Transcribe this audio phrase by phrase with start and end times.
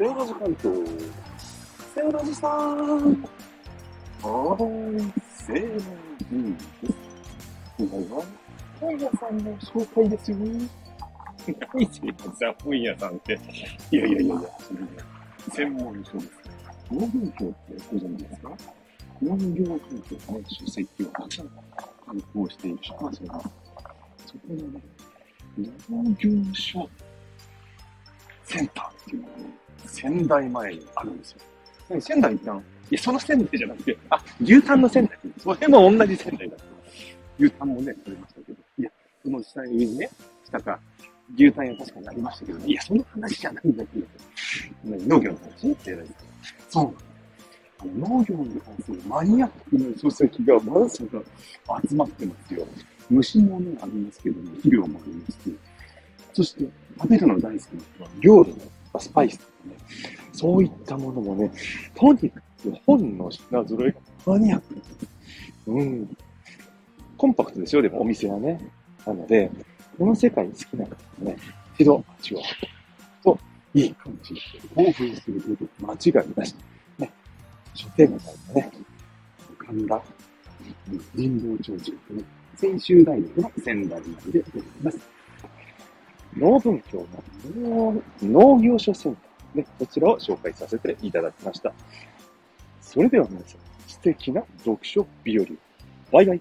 [0.00, 0.78] セオラジ関東。
[1.94, 3.22] セオラジさん。
[3.22, 6.94] はーい、セオラジです。
[7.76, 8.24] 今回は、
[8.80, 10.38] 本屋さんの紹介ですよ。
[10.38, 12.00] 何せ
[12.38, 13.38] さ、本屋さんって。
[13.90, 14.88] いやいやいやいや、それね、
[15.50, 16.30] 専門書です。
[16.90, 17.06] 農業
[17.38, 18.56] 教ってご存知ですか
[19.20, 21.48] 農業関係の、書籍をたくさん
[22.06, 23.38] 刊行している出版社が、
[24.24, 24.80] そこのね、
[25.90, 26.54] 農業。
[26.54, 26.88] 書
[28.50, 28.89] センター、
[30.00, 32.00] 仙台前にあるんですよ。
[32.00, 32.58] 仙台一旦、
[32.90, 36.64] いや、その仙台じゃなくて、あ、牛タンの仙台それも同じ仙台だった。
[37.38, 38.90] 牛タンもね、取れましたけど、いや、
[39.22, 40.10] その下に上にね、
[40.46, 40.78] 下か、
[41.34, 44.06] 牛タン屋確かにありましたけど、いや、その話じゃないんだけど、
[44.84, 46.14] 農業の話ってやられて
[46.68, 46.90] そうな。
[47.86, 51.22] の農業に関するマニアックな書籍がまさか
[51.88, 52.66] 集まってますよ。
[53.08, 55.58] 虫もね、ありますけども、肥料もありますし、
[56.32, 56.64] そして、
[56.96, 58.54] 食べるの大好きな人は、料理
[58.94, 59.40] のスパイス、
[60.40, 61.52] そういったものもね、
[61.94, 64.80] とにかく本の品揃えがマニアック。
[65.66, 66.16] うん。
[67.18, 68.58] コンパクトですよ、でもお店はね。
[69.04, 69.50] なので、
[69.98, 71.36] この世界好きな方はね、
[71.74, 73.38] 一度足を運ぶと
[73.74, 74.32] いいかもし
[74.76, 74.92] れない。
[74.92, 76.54] 興奮すること間違いなし。
[76.96, 77.12] ね、
[77.74, 78.72] 書店街のね、
[79.58, 80.02] 神田
[81.14, 82.24] 神保町中とね、
[82.56, 84.98] 専修大学の仙台内でございます。
[86.34, 87.06] 農文教
[87.62, 91.72] の農農業書センター、ね、こちらを紹介させていただきました。
[92.80, 95.46] それでは皆さん、素敵な読書日和。
[96.12, 96.40] バイバイ。